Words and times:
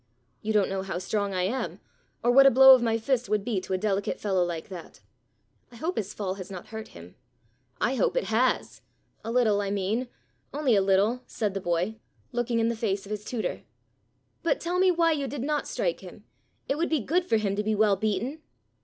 You 0.41 0.51
don't 0.51 0.67
know 0.71 0.81
how 0.81 0.97
strong 0.97 1.31
I 1.35 1.43
am, 1.43 1.79
or 2.23 2.31
what 2.31 2.47
a 2.47 2.49
blow 2.49 2.73
of 2.73 2.81
my 2.81 2.97
fist 2.97 3.29
would 3.29 3.45
be 3.45 3.61
to 3.61 3.73
a 3.73 3.77
delicate 3.77 4.19
fellow 4.19 4.43
like 4.43 4.67
that. 4.69 4.99
I 5.71 5.75
hope 5.75 5.95
his 5.95 6.11
fall 6.11 6.33
has 6.41 6.49
not 6.49 6.69
hurt 6.69 6.87
him." 6.97 7.13
"I 7.79 7.93
hope 7.93 8.17
it 8.17 8.23
has 8.23 8.81
a 9.23 9.31
little, 9.31 9.61
I 9.61 9.69
mean, 9.69 10.07
only 10.55 10.75
a 10.75 10.81
little," 10.81 11.21
said 11.27 11.53
the 11.53 11.61
boy, 11.61 11.97
looking 12.31 12.57
in 12.57 12.67
the 12.67 12.75
face 12.75 13.05
of 13.05 13.11
his 13.11 13.23
tutor. 13.23 13.61
"But 14.41 14.59
tell 14.59 14.79
me 14.79 14.89
why 14.89 15.11
you 15.11 15.27
did 15.27 15.43
not 15.43 15.67
strike 15.67 15.99
him. 15.99 16.23
It 16.67 16.79
would 16.79 16.89
be 16.89 17.01
good 17.01 17.23
for 17.23 17.37
him 17.37 17.55
to 17.55 17.61
be 17.61 17.75
well 17.75 17.95
beaten." 17.95 18.41